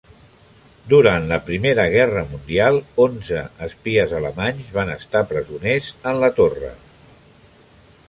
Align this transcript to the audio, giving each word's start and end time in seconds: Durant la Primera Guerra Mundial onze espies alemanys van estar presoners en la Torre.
Durant 0.93 1.27
la 1.31 1.37
Primera 1.49 1.85
Guerra 1.97 2.23
Mundial 2.31 2.81
onze 3.05 3.45
espies 3.69 4.17
alemanys 4.23 4.75
van 4.81 4.93
estar 4.97 5.25
presoners 5.35 5.95
en 6.13 6.23
la 6.25 6.35
Torre. 6.43 6.77